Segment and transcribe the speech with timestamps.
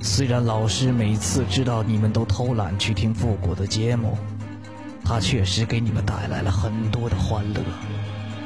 [0.00, 4.16] 虽然老师每次知道你们都偷懒去听复古的节目，
[5.04, 7.60] 他确实给你们带来了很多的欢乐。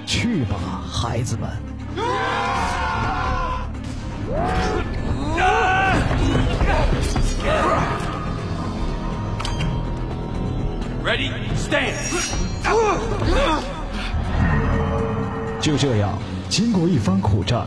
[0.07, 0.57] 去吧，
[0.91, 1.49] 孩子们。
[11.05, 11.95] Ready, stand.
[15.61, 17.67] 就这样，经过一番苦战，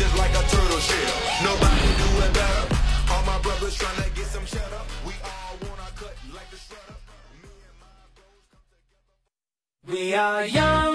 [0.00, 1.18] just like a turtle shell.
[1.44, 2.64] Nobody do it better.
[3.12, 4.82] All my brothers trying to get some cheddar.
[5.06, 6.96] We all wanna cut like the shredder.
[9.92, 10.94] We are young,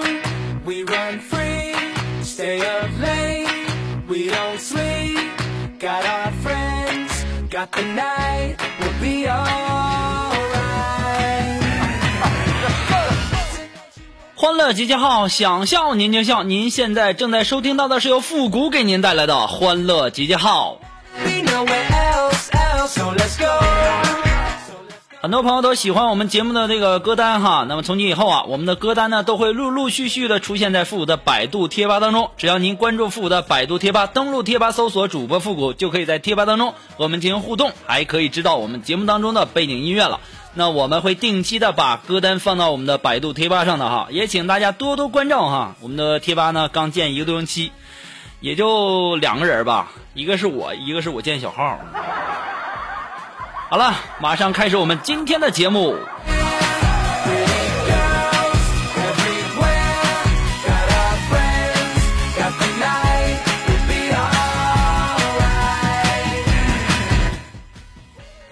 [0.64, 1.74] we run free,
[2.22, 3.68] stay up late,
[4.08, 5.30] we don't sleep,
[5.78, 7.12] got our friends,
[7.48, 10.55] got the night, we'll be alright.
[14.38, 16.42] 欢乐集结号，想笑您就笑。
[16.42, 20.76] 您现在正在收听到的是由复古给您带来的欢乐集结号。
[25.22, 32.30] 很多朋友都喜欢我们节目的这个歌单哈，那么从今以后啊，我们的歌单呢都会陆陆续续的出现在复古的百度贴吧当中。
[32.36, 40.20] 只要您关注复古的百度贴吧，登录贴吧搜索主播复古，就可以在贴吧当中和我们进行互动，还可以知道我们节目当中的背景音乐了。
[40.58, 45.74] 那我们会定期的把歌单放到我们的百度贴吧上的哈，也请大家多多关照哈。
[45.82, 47.72] 我们的贴吧呢刚建一个多星期，
[48.40, 51.78] 也就两个人吧，一个是我，一个是我建小号。
[53.68, 55.94] 好了，马上开始我们今天的节目。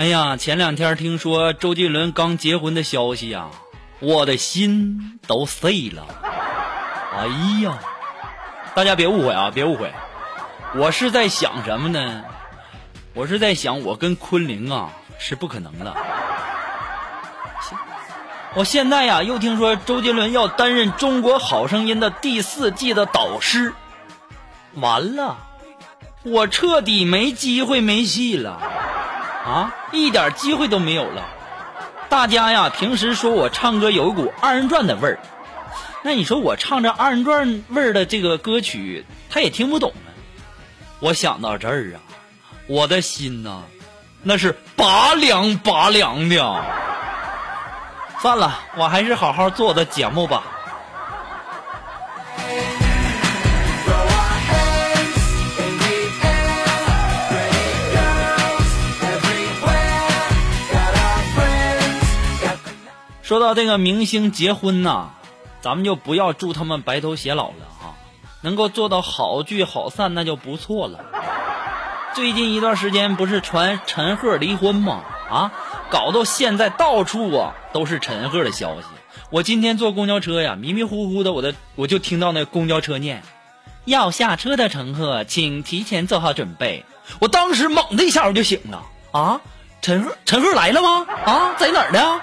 [0.04, 3.48] 哎呀，前两天听说周杰伦刚结婚的消息呀，
[4.00, 6.04] 我的心都碎了。
[7.16, 7.26] 哎
[7.62, 7.78] 呀，
[8.74, 9.90] 大家别误会啊，别误会，
[10.74, 12.22] 我是在想什么呢？
[13.14, 14.90] 我是在想，我跟昆凌啊。
[15.18, 15.94] 是不可能的。
[18.54, 23.72] 我现在呀，又听说周杰伦要担任《中国好声音》的第四季的导师，
[24.74, 25.38] 完了，
[26.24, 28.60] 我彻底没机会没戏了，
[29.44, 31.22] 啊，一点机会都没有了。
[32.08, 35.18] 大家呀，平时说我唱歌有一股二人转的味儿，
[36.02, 40.08] 那你说我唱着二人转味儿的这个歌曲，他也听不懂啊。
[41.00, 42.00] 我想到这儿啊，
[42.66, 43.64] 我的心呐。
[44.22, 46.64] 那是拔凉拔凉的。
[48.22, 50.44] 算了，我还是好好做我的节目吧。
[63.24, 65.12] 说到这个明星结婚呐，
[65.62, 67.94] 咱们就不要祝他们白头偕老了哈，
[68.42, 71.00] 能够做到好聚好散那就不错了。
[72.14, 75.02] 最近一段时间不是传陈赫离婚吗？
[75.30, 75.52] 啊，
[75.88, 78.86] 搞到现在到处啊都是陈赫的消息。
[79.30, 83.22] 我今天坐公交车呀，迷迷糊糊的，我的我就听到那公交车念
[83.86, 86.84] ：“要下车的乘客，请提前做好准备。”
[87.20, 88.82] 我当时猛的一下我就醒了
[89.12, 89.40] 啊！
[89.80, 91.06] 陈赫，陈赫来了吗？
[91.24, 92.20] 啊，在哪儿呢？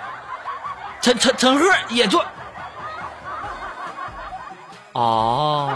[1.02, 2.24] 陈陈陈赫也做。
[4.94, 5.74] 哦。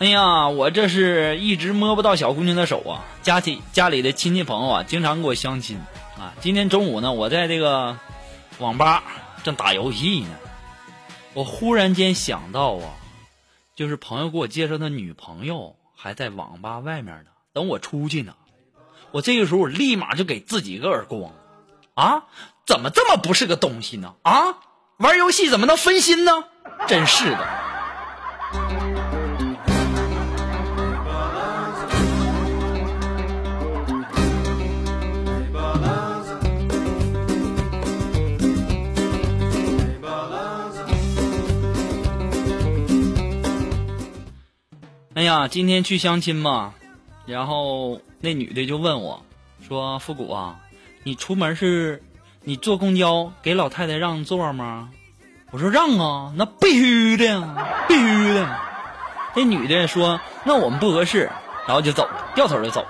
[0.00, 3.02] 哎呀，我这是一直摸不到小姑娘的手啊！
[3.20, 5.76] 家里家里的亲戚朋友啊，经常给我相亲
[6.16, 6.32] 啊。
[6.40, 7.98] 今天中午呢，我在这个
[8.58, 9.02] 网吧
[9.42, 10.28] 正打游戏呢，
[11.34, 12.86] 我忽然间想到啊，
[13.78, 18.34] 就是朋友给我介绍的女朋友还在网吧外面呢，等我出去呢。
[19.12, 21.32] 我这个时候我立马就给自己一个耳光，
[21.94, 22.24] 啊，
[22.66, 24.16] 怎么这么不是个东西呢？
[24.22, 24.58] 啊，
[24.96, 26.32] 玩游戏怎么能分心呢？
[26.88, 27.77] 真是的。
[45.18, 46.74] 哎呀，今天去相亲嘛，
[47.26, 49.24] 然后那女的就问我，
[49.66, 50.60] 说：“复古啊，
[51.02, 52.04] 你出门是，
[52.44, 54.90] 你坐公交给老太太让座吗？”
[55.50, 57.42] 我说：“让啊，那必须的，
[57.88, 58.48] 必须的。”
[59.34, 61.28] 那女的说：“那我们不合适。”
[61.66, 62.86] 然后就走，掉头就走。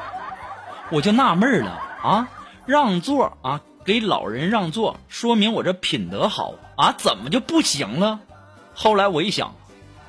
[0.90, 1.70] 我就纳闷了
[2.02, 2.28] 啊，
[2.66, 8.20] 让座啊，给老人让座，说明我这品德好啊，怎么就不行了？
[8.75, 9.54] 后来我一想，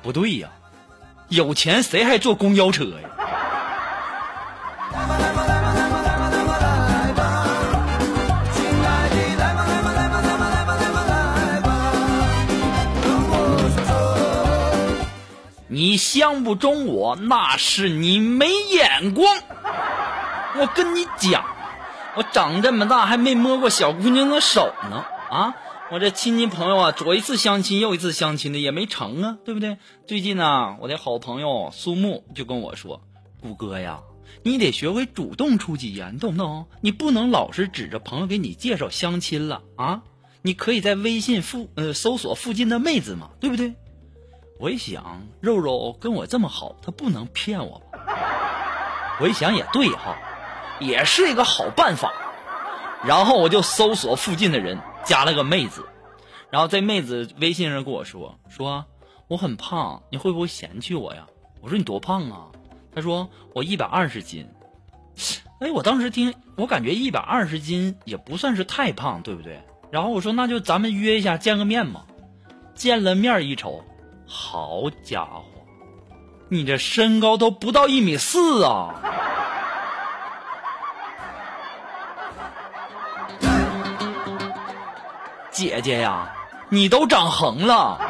[0.02, 0.50] 不对呀。
[1.30, 3.08] 有钱谁还坐公交车呀？
[15.68, 19.24] 你相不中我，那是你没眼光。
[20.58, 21.44] 我跟你讲，
[22.16, 25.54] 我长这么大还没摸过小姑娘的手呢啊！
[25.92, 29.76] 我这亲戚朋友啊，左一次相亲，右一次相亲的也没成啊，对不对？
[30.06, 33.02] 最近呢，我的好朋友苏木就跟我说
[33.42, 34.02] ：“谷哥呀，
[34.44, 36.66] 你得学会主动出击呀，你懂不懂？
[36.80, 40.02] 你不能老是指着朋友给你介绍相亲了啊！
[40.42, 43.74] 你可以在微信附呃搜索附近的妹子嘛，对不对？”
[44.60, 49.18] 我一想，肉肉跟我这么好，他不能骗我吧？
[49.20, 50.16] 我一想也对哈，
[50.78, 52.12] 也是一个好办法。
[53.04, 54.78] 然后我就搜索附近的人。
[55.04, 55.84] 加了个妹子，
[56.50, 58.84] 然后这妹子微信上跟我说说
[59.28, 61.26] 我很胖，你会不会嫌弃我呀？
[61.60, 62.46] 我说你多胖啊？
[62.94, 64.48] 她说我一百二十斤。
[65.60, 69.60] 哎，我当时听，我感觉一百二十斤也不算是太胖，对不对？
[69.90, 72.04] 然后我说那就咱们约一下见个面嘛。
[72.74, 73.84] 见了面一瞅，
[74.26, 75.44] 好家伙，
[76.48, 78.94] 你这身高都不到一米四啊！
[85.60, 86.34] 姐姐呀，
[86.70, 88.00] 你都长横了。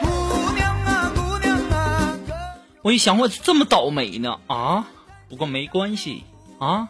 [0.00, 0.06] 姑
[0.54, 2.14] 娘啊，姑娘啊，
[2.80, 4.86] 我一想，我这么倒霉呢啊！
[5.28, 6.24] 不过没关系
[6.58, 6.88] 啊。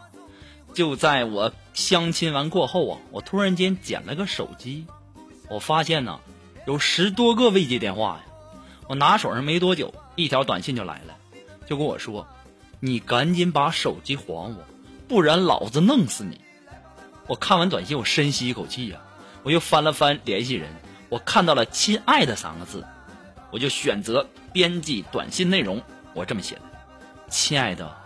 [0.72, 4.86] 就在我相亲完过后啊，我突然间捡了个手机，
[5.48, 6.20] 我发现呢，
[6.64, 8.20] 有十多个未接电话呀。
[8.86, 11.16] 我拿手上没多久，一条短信就来了，
[11.66, 12.28] 就跟我说。
[12.80, 14.24] 你赶紧把手机还
[14.54, 14.64] 我，
[15.08, 16.40] 不然老子弄死你！
[17.26, 18.98] 我看完短信，我深吸一口气呀，
[19.42, 20.68] 我又翻了翻联系人，
[21.08, 22.84] 我看到了“亲爱的”三个字，
[23.50, 25.82] 我就选择编辑短信内容。
[26.12, 26.62] 我这么写的
[27.30, 27.96] ：“亲爱的，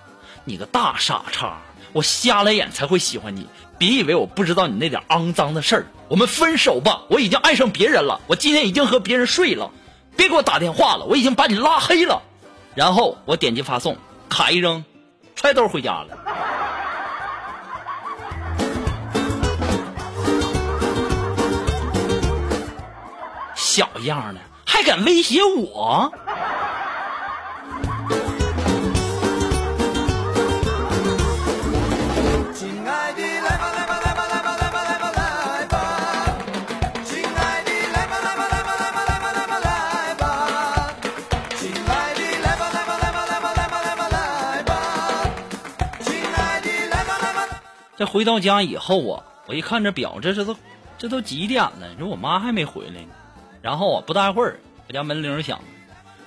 [0.45, 1.59] 你个大傻叉，
[1.93, 3.47] 我瞎了眼才会喜欢你，
[3.77, 5.87] 别以为我不知道你那点肮脏的事儿。
[6.09, 9.73] 我们分手吧，我已经爱上别人了，我今天已经和别人睡了，
[10.17, 12.23] 别给我打电话了，我已经把你拉黑了。”
[12.77, 13.99] 然后我点击发送。
[14.31, 14.83] 卡一扔，
[15.35, 16.17] 揣兜回家了。
[23.57, 26.11] 小样的，还敢威胁我？
[48.01, 50.57] 这回到家以后啊，我一看这表，这这都，
[50.97, 51.87] 这都几点了？
[51.91, 53.09] 你说我妈还没回来呢。
[53.61, 55.61] 然后啊，不大会儿，我家门铃响，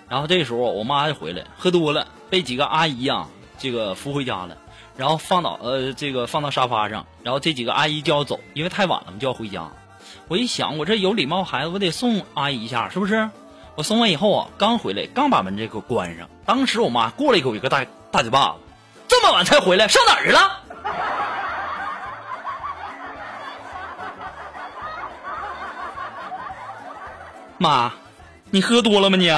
[0.07, 3.25] 然后这时候我妈就回来，喝多了，被几个阿姨呀
[3.57, 4.55] 这个扶回家了，
[4.95, 9.67] 然后放到呃这个放到沙发上，然后这几个阿姨就要走，因为太晚了嘛，就要回家。
[10.27, 13.31] 我一想，我这有礼貌孩子，我得送阿姨一下，是不是？
[13.73, 18.57] 我送完以后啊，刚回来，刚把门这个关上，当时我妈过来给我一个大大嘴巴子，
[19.07, 20.59] 这么晚才回来，上哪儿去了？
[27.57, 27.91] 妈
[28.51, 29.29] 你喝多了吗你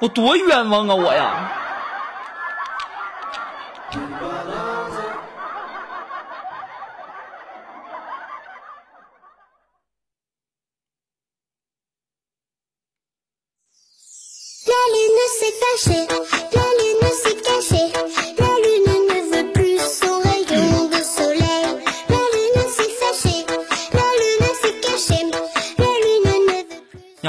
[0.00, 1.56] 我多冤枉啊我呀。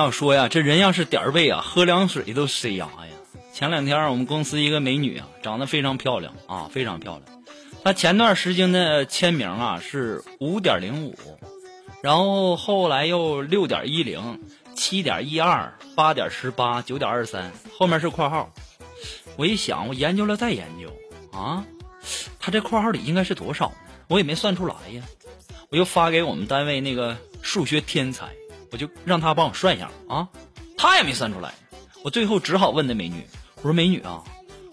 [0.07, 3.07] 要说呀，这人要是点儿背啊，喝凉水都塞牙呀。
[3.53, 7.43] 前两天我们公司一个美女啊，长得非常漂亮啊，非常漂亮。
[7.83, 11.13] 她前段时间的签名啊是五点零五，
[12.01, 14.39] 然后后来又六点一零、
[14.75, 18.49] 七点一二、八点十八、九点二三，后面是括号。
[19.35, 21.65] 我一想，我研究了再研究啊，
[22.39, 23.73] 她这括号里应该是多少？
[24.07, 25.03] 我也没算出来呀。
[25.67, 28.29] 我又发给我们单位那个数学天才。
[28.71, 30.27] 我就让他帮我算一下啊，
[30.77, 31.53] 他也没算出来，
[32.03, 33.25] 我最后只好问那美女，
[33.57, 34.21] 我说美女啊，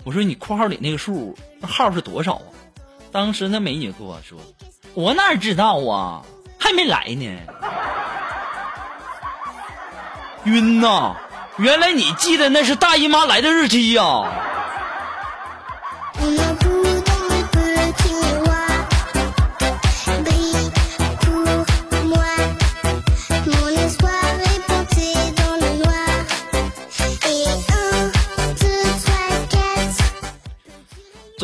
[0.05, 2.49] 我说你括号里那个数那号是多少啊？
[3.13, 4.39] 当时那美女跟我说，
[4.95, 6.23] 我哪知道啊，
[6.59, 7.39] 还没来呢。
[10.45, 11.17] 晕呐，
[11.57, 14.03] 原来你记得那是大姨妈来的日期呀。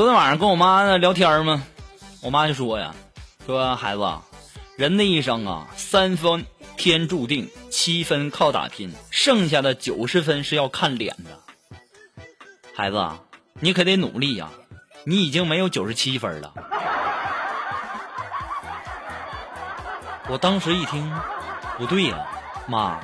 [0.00, 1.62] 昨天晚上跟我妈聊天嘛，
[2.23, 2.95] 我妈就说呀
[3.45, 4.02] ：“说孩子，
[4.78, 6.47] 人的一生啊，三分
[6.78, 11.38] 天注定，七分靠打拼，剩下的九十分是要看脸的。
[12.75, 13.11] 孩子，
[13.61, 14.49] 你可得努力呀，
[15.04, 16.54] 你已经没有九十七分了。”
[20.30, 21.12] 我当时一听，
[21.76, 22.26] 不对呀，
[22.66, 22.99] 妈，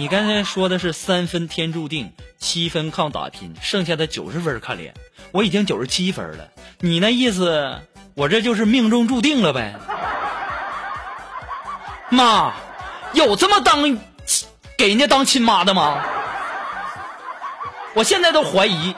[0.00, 4.94] 你刚才说的是三分天注定，七分靠打拼，剩下的九十分看脸。
[5.30, 7.78] 我已经九十七分了，你那意思，
[8.14, 9.76] 我这就是命中注定了呗？
[12.08, 12.54] 妈，
[13.12, 13.82] 有这么当
[14.78, 16.02] 给人家当亲妈的吗？
[17.92, 18.94] 我现在都怀疑，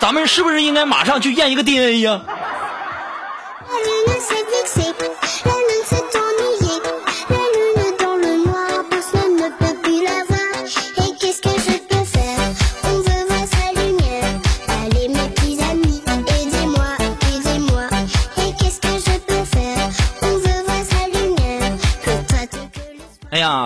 [0.00, 2.20] 咱们是不是应该马上去验一个 DNA 呀？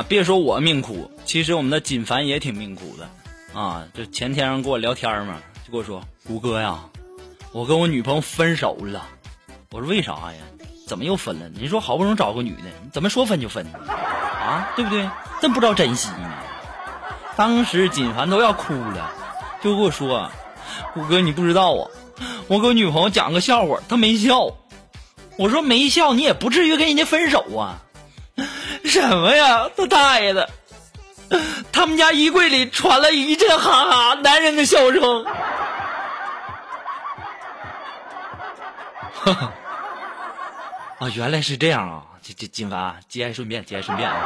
[0.09, 6.79] 别说我命苦，其实我们的锦凡也挺命苦的，啊，就前天上跟我聊天嘛，就跟我说，谷哥呀，
[7.53, 9.05] 我跟我女朋友分手了。
[9.73, 10.39] 我说为啥呀？
[10.87, 11.49] 怎么又分了？
[11.49, 13.67] 你说好不容易找个女的，怎么说分就分？
[13.67, 15.11] 啊，对不对？
[15.43, 16.33] 真不知道珍惜呢。
[17.35, 19.13] 当时锦凡都要哭了，
[19.61, 20.31] 就跟我说，
[20.95, 21.91] 谷哥你不知道啊，
[22.47, 24.55] 我给我女朋友讲个笑话，她没笑。
[25.37, 27.83] 我说没笑，你也不至于跟人家分手啊。
[28.87, 30.49] 什么呀，他大爷的！
[31.73, 35.25] 他们家衣柜里传来一阵哈哈男人的笑声。
[40.99, 42.03] 啊，原来是这样啊！
[42.23, 44.17] 这这金凡，节哀顺变，节哀顺变啊！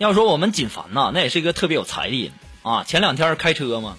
[0.00, 2.82] 要说我们锦凡呐，那也是一个特别有才的人啊。
[2.84, 3.98] 前两天开车嘛，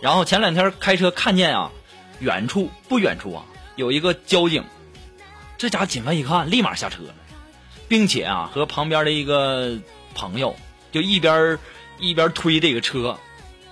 [0.00, 1.72] 然后前两天开车看见啊，
[2.20, 4.64] 远处不远处啊，有一个交警。
[5.58, 7.14] 这家锦凡一看，立马下车了，
[7.88, 9.76] 并且啊，和旁边的一个
[10.14, 10.54] 朋友
[10.92, 11.58] 就一边
[11.98, 13.18] 一边推这个车，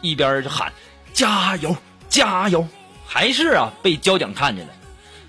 [0.00, 0.73] 一边就喊
[1.12, 1.76] 加油
[2.08, 2.66] 加油，
[3.06, 4.73] 还是啊被交警看见了，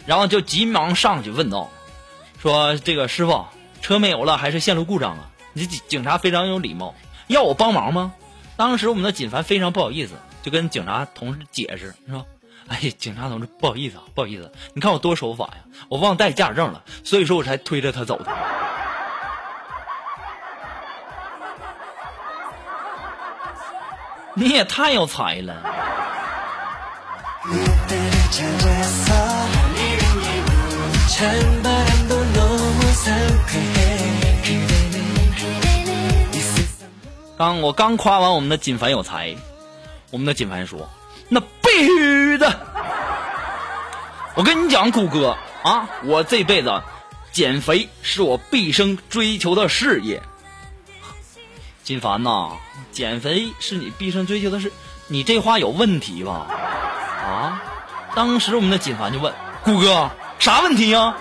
[0.08, 1.70] 然后就急忙上去问道
[2.41, 3.46] ：“说这个师傅，
[3.84, 5.28] 车没油了还是线路故障啊？”
[5.60, 6.96] 这警警察非常有礼貌，
[7.28, 8.13] 要我帮忙吗？
[8.56, 12.25] 当时我们的锦凡非常不好意思，就跟警察同志解释，说
[12.68, 15.58] ：“哎，警察同志，不好意思啊，不好意思，你看我多守法呀，
[15.89, 18.32] 我忘带驾驶证了，所以说我才推着他走的。
[24.36, 25.56] ”你也太有才了。
[37.39, 39.34] 刚我刚夸完我们的锦凡有才，
[40.12, 40.89] 我们的锦凡说
[41.29, 42.67] ：“那必须的。”
[44.36, 46.84] 我跟你讲，谷哥啊，我这辈子
[47.31, 50.22] 减肥是我毕生追求的事业。
[51.81, 52.58] 锦凡呐，
[52.91, 54.74] 减肥是你毕生追求的事，
[55.08, 56.46] 你这话有问题吧？
[57.24, 57.63] 啊！
[58.15, 61.15] 当时我们的锦凡就问谷哥：“啥问题呀？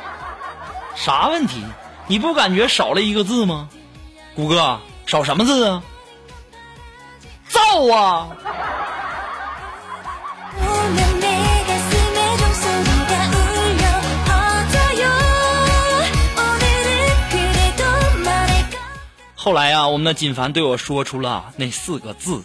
[0.96, 1.62] 啥问题？
[2.08, 3.68] 你不感觉少了一个字吗？”
[4.34, 5.80] 谷哥少什么字啊？
[7.58, 8.28] 到啊！
[19.34, 22.42] 后来啊我们的锦凡对我说出了那四个字。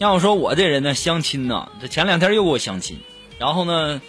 [0.00, 3.02] 要我说我这人呢，相亲呢，这前两天又给我相亲，
[3.38, 4.00] 然后呢，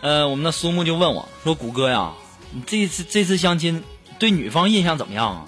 [0.00, 2.12] 呃，我们的苏木就问我说：“谷歌呀，
[2.52, 3.84] 你这次这次相亲
[4.18, 5.44] 对女方印象怎么样啊？”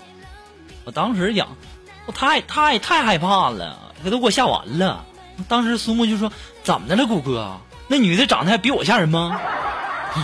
[0.84, 1.56] 我当时讲，
[2.04, 5.06] 我太太太害怕了，这都给我吓完了。
[5.48, 6.30] 当时苏木就说
[6.62, 7.56] ：“怎么的了，谷歌？
[7.86, 9.40] 那女的长得还比我吓人吗？”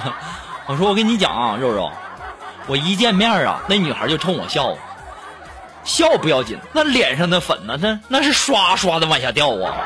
[0.69, 1.91] 我说：“我跟你讲啊，肉肉，
[2.67, 4.77] 我一见面啊，那女孩就冲我笑。”
[5.85, 7.79] 笑不要紧，那脸上的粉呢？
[7.81, 9.77] 那那是刷刷的往下掉啊！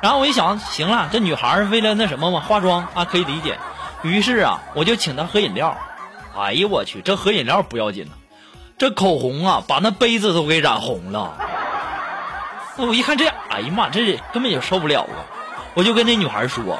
[0.00, 3.58] 然后我一想，行了，这女孩为了那什么嘛，化妆啊，可以理解。
[4.02, 5.76] 于是啊，我就请她喝饮料。
[6.36, 8.12] 哎呀，我去，这喝饮料不要紧呢，
[8.78, 11.34] 这口红啊，把那杯子都给染红了。
[12.76, 15.24] 我一看这，哎呀妈，这根本就受不了啊！
[15.74, 16.78] 我就跟那女孩说：“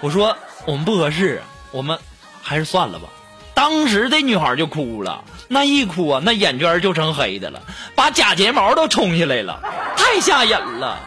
[0.00, 1.98] 我说我们不合适，我们
[2.42, 3.08] 还是算了吧。”
[3.54, 5.22] 当时这女孩就哭了，
[5.54, 7.62] 那一哭啊，那眼圈就成黑的了，
[7.94, 9.62] 把假睫毛都冲下来了，
[9.96, 10.98] 太吓人了。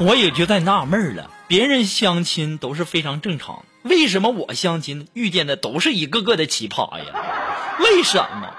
[0.00, 7.04] 我也就在纳闷了，别人相亲都是非常正常，为什么我相亲遇见的都是一个个的奇葩呀？
[7.78, 8.50] 为什么？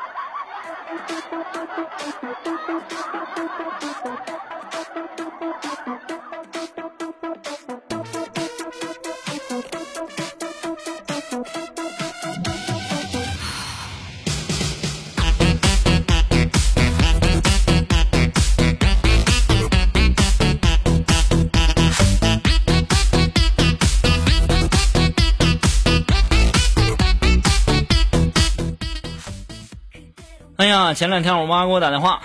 [30.61, 32.21] 哎呀，前两天我妈给我打电话，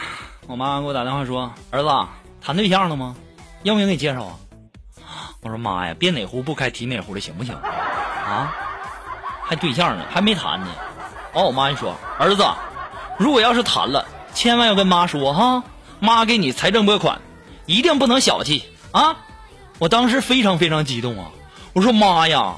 [0.46, 1.88] 我妈给我打电话说：“儿子
[2.42, 3.16] 谈对象了吗？
[3.62, 4.36] 要不要给你介绍啊？”
[5.40, 7.54] 我说：“妈呀，别哪壶不开提哪壶的，行不行？
[7.54, 8.52] 啊，
[9.42, 10.66] 还对象呢，还没谈呢。”
[11.32, 12.44] 完，我妈就说：“儿子，
[13.18, 15.64] 如果要是谈了，千万要跟妈说哈，
[15.98, 17.22] 妈给你财政拨款，
[17.64, 19.16] 一定不能小气啊！”
[19.80, 21.30] 我当时非常非常激动啊，
[21.72, 22.56] 我说：“妈呀，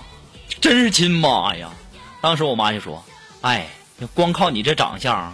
[0.61, 1.71] 真是亲妈呀！”
[2.21, 3.05] 当时我妈就说
[3.43, 3.69] ：“哎，
[4.13, 5.33] 光靠你这长相。”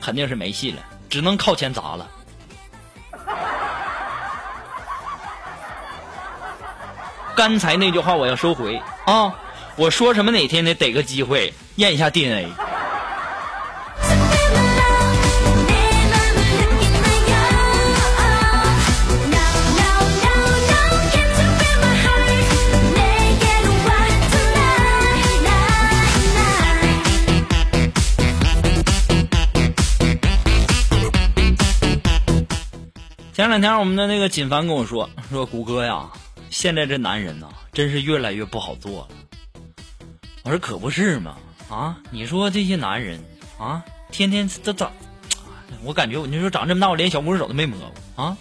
[0.00, 2.08] 肯定是没戏了，只能靠钱砸了。
[7.36, 9.34] 刚才那句话我要收回啊！
[9.76, 12.48] 我说什么哪天得逮个机会验一下 DNA。
[33.40, 36.10] 前两天我们的那个锦凡跟我说说谷歌呀，
[36.50, 39.08] 现在这男人呐，真是越来越不好做了。
[40.42, 41.38] 我说可不是嘛
[41.70, 41.96] 啊！
[42.10, 43.24] 你说这些男人
[43.58, 44.92] 啊，天天这长，
[45.84, 48.36] 我感觉我你说长这么大，我连小拇指手都没摸过啊。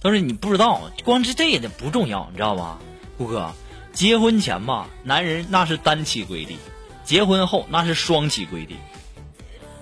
[0.00, 2.78] 都是你不知道，光是这的不重要，你知道吧？
[3.16, 3.52] 谷歌，
[3.92, 6.54] 结婚前吧，男人那是单膝跪地；
[7.02, 8.76] 结婚后那是双膝跪地。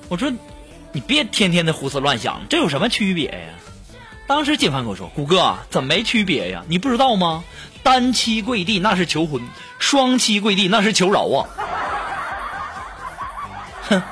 [0.08, 0.32] 我说，
[0.92, 3.52] 你别天天的胡思乱想，这有什么区别呀？
[4.26, 6.64] 当时金凡跟我说：“谷哥，怎么没区别呀？
[6.68, 7.44] 你不知道吗？
[7.84, 9.40] 单膝跪地那是求婚，
[9.78, 11.46] 双膝跪地那是求饶啊！
[13.88, 14.02] 哼，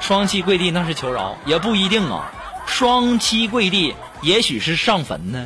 [0.00, 2.30] 双膝跪地那是求饶，也不一定啊。
[2.66, 5.44] 双膝跪地也许是上坟呢。”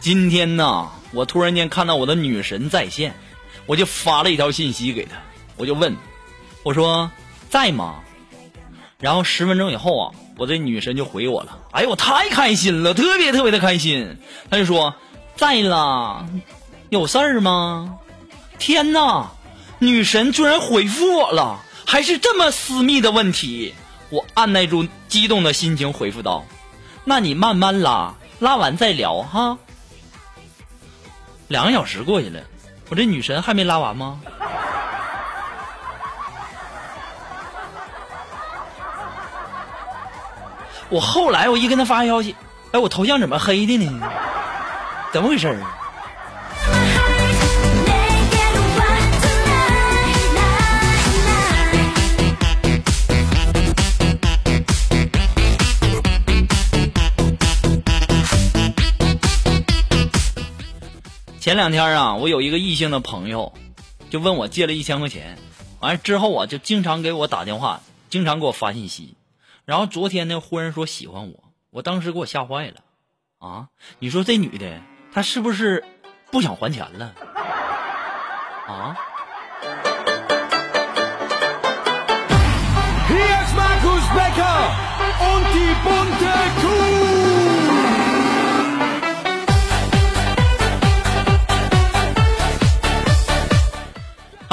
[0.00, 3.14] 今天呢，我突然间看到我的女神在线，
[3.66, 5.16] 我就发了一条信息给她，
[5.56, 5.96] 我就问，
[6.62, 7.10] 我说
[7.48, 8.00] 在吗？
[8.98, 14.16] 然后十分钟以后啊，我这女神就回我了，哎呦，我太开心了，特别特别的开心。
[14.50, 14.94] 她就说
[15.36, 16.26] 在啦，
[16.90, 17.98] 有事儿吗？
[18.58, 19.30] 天哪，
[19.78, 23.74] 女神居然回复我了，还是这么私密的问题。
[24.10, 26.46] 我按耐住激动的心情回复道
[27.04, 29.58] ：“那你慢慢拉，拉完再聊哈。”
[31.54, 32.40] 两个小时过去了，
[32.88, 34.20] 我这女神还没拉完吗？
[40.88, 42.34] 我后来我一跟她发消息，
[42.72, 44.02] 哎，我头像怎么黑的呢？
[45.12, 45.56] 怎么回事儿？
[61.44, 63.52] 前两天啊，我有一个异性的朋友，
[64.08, 65.36] 就问我借了一千块钱，
[65.78, 69.14] 完了之后啊，就经常给我打电话，经常给我发信息，
[69.66, 72.76] 然后昨天呢，忽然说喜欢我，我当时给我吓坏了，
[73.40, 74.80] 啊，你说这女的
[75.12, 75.84] 她是不是
[76.30, 77.12] 不想还钱了？
[78.66, 78.96] 啊？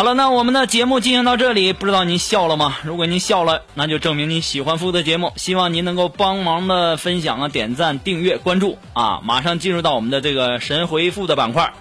[0.01, 2.75] 好了，那我们的节目进行到这里，不知道您笑了吗？
[2.83, 5.31] 如果您笑了，那就证明您喜欢付的节目。
[5.35, 9.19] 希望您能够帮忙的分享啊、点赞、订阅、关注啊！
[9.23, 11.71] 马上进入到我们的这个神回复的板块，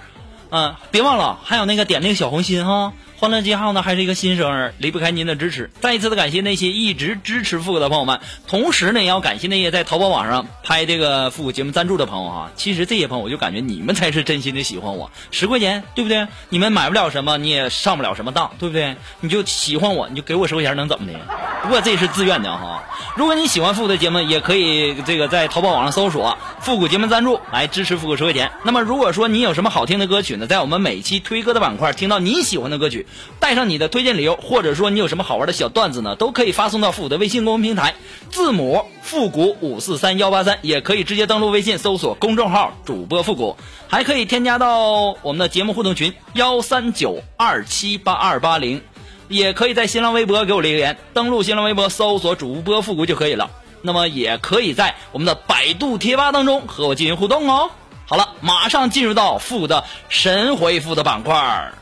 [0.51, 2.93] 嗯、别忘了还有那个点那个小红心哈。
[3.21, 5.71] 欢乐记号呢还是一个新生儿，离不开您的支持。
[5.83, 12.51] 再一次的感谢那些一直支持复古的朋友们，同时呢也要感谢那些在淘宝网上拍这个复古节目赞助的朋友哈。
[12.57, 16.27] 其实这些朋友我就感觉你们才是真心的喜欢我，十块钱对不对？
[16.49, 18.97] 你们买不了什么，你也上不了什么当，对不对？
[19.21, 21.19] 你就喜欢我，你就给我十块钱能怎么的？
[21.63, 22.83] 不过这是自愿的哈。
[23.19, 28.51] 如果你喜欢复古的节目，也可以这个在淘宝网上搜索“复古节目赞助”来支持复古十块钱。
[28.63, 33.07] 那么如果说你有什么好听的歌曲呢，在我们每期推歌的板块听到你喜欢的歌曲，
[33.38, 37.94] 带上你的推荐理由，或者说你有什么好玩的小段子呢，都可以发送到复古的微信公众平台，
[38.31, 43.57] 字母复古五四三幺八三，也可以直接登录微信搜索公众号主播复古，
[43.88, 48.81] 还可以添加到我们的节目互动群幺三九二七八二八零。
[49.29, 53.49] 也可以在新浪微博给我留言，登录新浪微博搜索主播复古就可以了。
[53.81, 57.70] 那么也可以在我们的百度贴吧当中和我进行互动哦。
[58.07, 61.75] 好了，马上进入到复古的神回复的板块儿。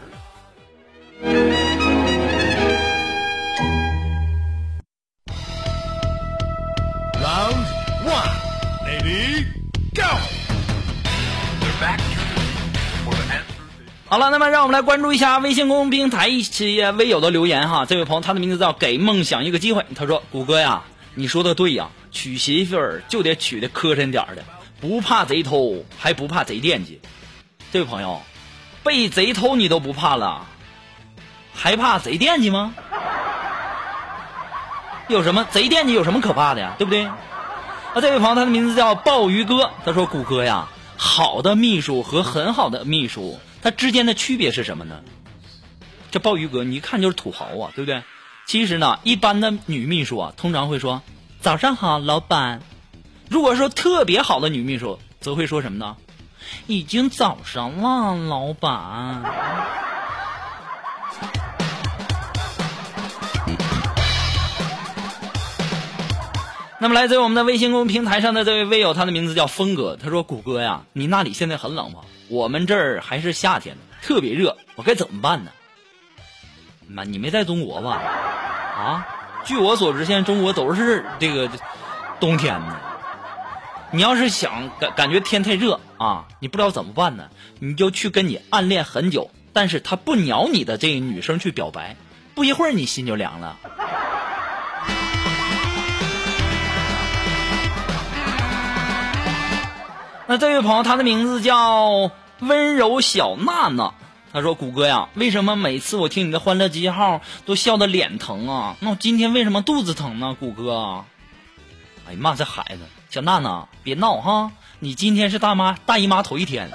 [1.21, 1.35] Round
[8.05, 8.35] one.
[8.87, 9.45] Ready,
[9.95, 10.03] go.
[14.07, 17.85] 好了，那么让我们来关注一下微信公众平台一些微友的留言哈。
[17.85, 24.45] 这位朋友他的名字叫给梦想一个机会，他说：“谷歌呀，你说的对呀，娶媳妇儿就得娶的磕碜点儿的，
[24.81, 27.01] 不怕贼偷，还不怕贼惦记。”
[27.73, 28.23] 这位朋友，
[28.85, 30.47] 被贼偷你都不怕了，
[31.59, 32.73] 还怕贼惦记吗？
[35.09, 36.75] 有什么贼惦记有什么可怕的呀？
[36.79, 37.05] 对不对？
[37.05, 37.17] 啊
[38.01, 45.01] 这位朋友他的名字叫鲍鱼哥，他说：“谷歌呀，好的秘书和很好的秘书，它之间的区别是什么呢？”
[46.13, 48.03] 这鲍鱼哥你一看就是土豪啊，对不对？
[48.47, 51.03] 其实呢，一般的女秘书啊，通常会说
[51.41, 52.61] ：“早上好，老板。”
[53.29, 55.97] 如果说特别好的女秘书，则会说什么呢？
[56.67, 59.88] 已经早上了，老板。
[66.81, 72.03] 那么来自于我们的微信公众平台上的这位微友，他的名字叫峰哥，他说：“谷歌呀，你那里现在很冷吗？
[72.29, 75.51] 我们这儿还是夏天呢，特别热，我该怎么办呢？”
[76.87, 78.01] 妈，你没在中国吧？
[78.01, 79.09] 啊？
[79.45, 81.51] 据我所知，现在中国都是这个
[82.21, 82.77] 冬天呢。
[83.91, 87.29] 你要是想感感觉天太热啊，你不知道怎么办呢？
[87.59, 91.97] 你就去跟你暗恋很久，但是他不鸟你的这个女生去表白，
[92.37, 93.57] 不一会儿你心就凉了。
[100.31, 102.11] 那这位朋友，他的名字叫
[102.41, 103.95] 温柔小娜娜。
[104.31, 108.77] 他说：“谷歌呀，为什么每次我听你的欢乐集结号都笑得脸疼啊？
[108.81, 110.37] 那我今天为什么肚子疼呢？
[110.39, 111.03] 谷歌？
[112.07, 114.53] 哎呀妈，这孩子，小娜娜别闹哈！
[114.81, 116.71] 你今天是大妈大姨妈头一天，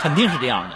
[0.00, 0.74] 肯定是这样的。”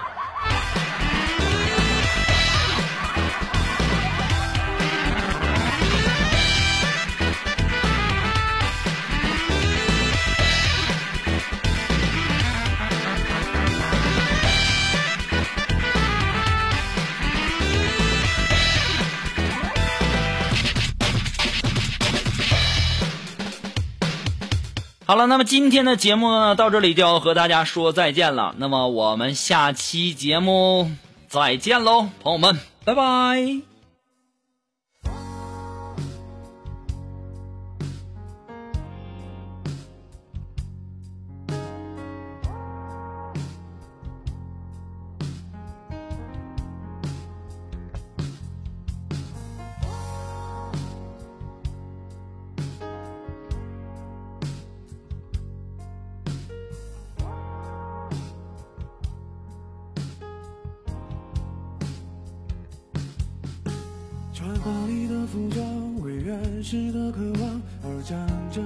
[25.08, 28.54] 好了，那么今天的节目呢，到这里就要和大家说再见了。
[28.58, 30.90] 那么我们下期节目
[31.28, 33.77] 再见喽，朋友们，拜拜。
[65.30, 68.62] 服装，为原始的渴望而站着，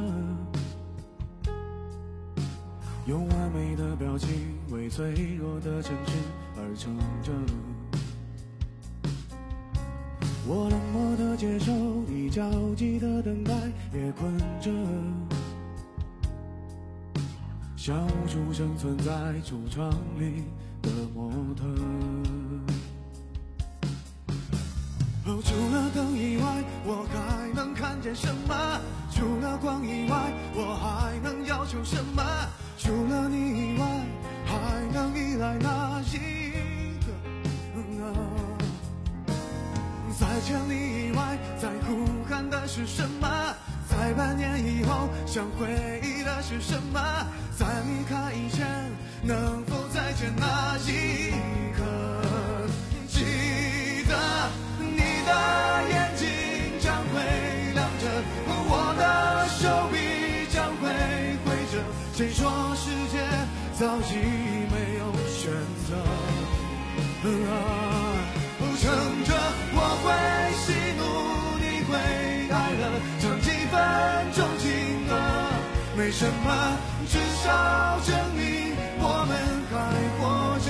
[3.04, 4.28] 用完美的表情
[4.70, 6.12] 为脆弱的城市
[6.56, 7.32] 而撑着。
[10.46, 11.72] 我冷漠的接受，
[12.06, 13.52] 你焦急的等待，
[13.92, 14.70] 也困着，
[17.76, 19.12] 像无处生存在
[19.44, 20.44] 橱窗里
[20.80, 21.64] 的模特。
[28.14, 28.80] 什么？
[29.14, 32.22] 除了光以外，我还能要求什么？
[32.78, 33.86] 除了你以外，
[34.46, 34.52] 还
[34.92, 36.14] 能依赖哪一
[37.00, 37.12] 个？
[40.18, 43.28] 在千里以外，在呼喊的是什么？
[43.88, 47.00] 在百年以后，想回忆的是什么？
[47.56, 48.90] 在离开以前，
[49.22, 51.30] 能否再见那一
[51.76, 51.82] 刻？
[53.08, 54.16] 记得
[54.78, 55.71] 你的
[63.78, 64.14] 早已
[64.70, 65.50] 没有选
[65.88, 65.90] 择？
[67.24, 67.26] 啊，
[68.80, 68.84] 撑
[69.24, 69.30] 着
[69.74, 70.06] 我会
[70.58, 70.66] 喜
[70.98, 71.00] 怒，
[71.58, 71.90] 你会
[72.50, 72.82] 哀乐，
[73.20, 73.74] 唱几分
[74.34, 74.64] 钟情
[75.08, 75.10] 歌，
[75.96, 76.46] 没什么，
[77.08, 77.46] 至少
[78.04, 78.40] 证明
[78.98, 79.30] 我们
[79.70, 79.74] 还
[80.18, 80.20] 活
[80.66, 80.68] 着。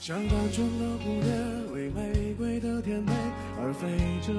[0.00, 1.26] 像单纯的蝴蝶，
[1.72, 3.12] 为玫瑰的甜美
[3.60, 3.86] 而飞
[4.26, 4.32] 着。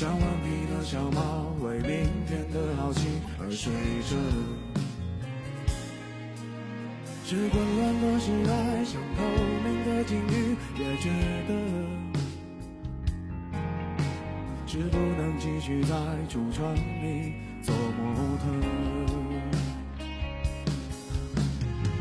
[0.00, 3.70] 像顽皮的小猫，为明天的好奇而睡
[4.08, 4.16] 着。
[7.26, 9.20] 是混乱的时代，像透
[9.62, 11.12] 明的鲸鱼，也觉
[11.46, 11.52] 得
[14.66, 15.94] 是不能继续在
[16.30, 18.42] 橱窗里做模特。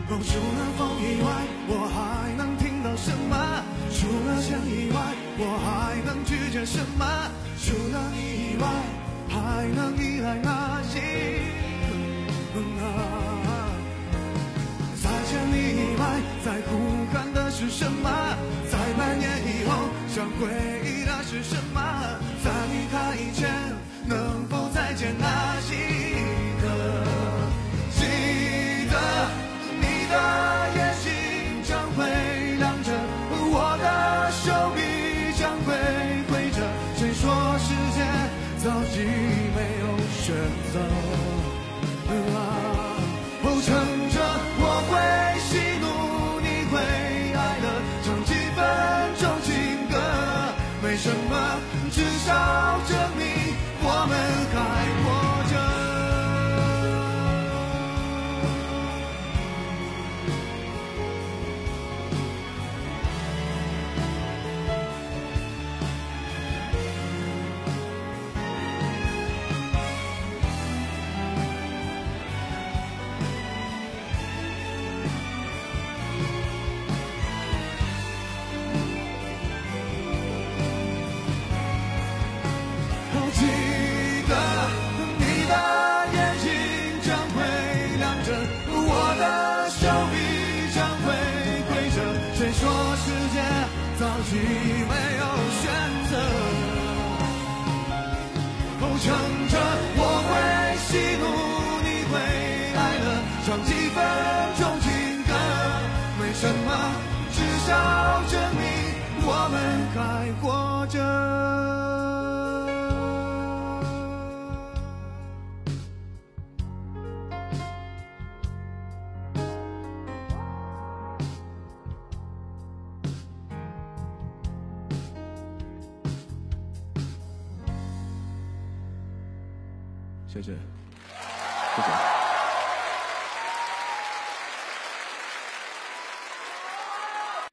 [0.07, 1.27] 哦，除了风以外，
[1.67, 3.35] 我还能听到什么？
[3.91, 4.97] 除了钱以外，
[5.37, 7.05] 我还能拒绝什么？
[7.61, 8.17] 除了你
[8.53, 8.65] 以外，
[9.27, 10.95] 还能依赖哪一
[12.53, 12.57] 个？
[12.81, 12.85] 啊
[15.01, 16.01] 在千里以外，
[16.43, 16.71] 在呼
[17.13, 18.09] 喊的是什么？
[18.71, 20.47] 在百年以后，想回
[20.83, 21.79] 忆的是什么？
[22.43, 23.49] 在离开以前，
[24.05, 25.75] 能否再见那些